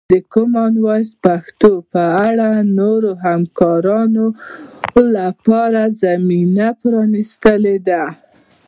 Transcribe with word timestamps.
د 0.11 0.13
کامن 0.33 0.73
وایس 0.85 1.09
پښتو 1.23 1.71
په 1.91 2.03
اړه 2.27 2.49
د 2.57 2.67
نورو 2.79 3.11
همکاریو 3.25 4.25
لپاره 5.15 5.81
زمینه 6.03 6.67
پرانیستې 6.81 7.73
ده. 7.87 8.03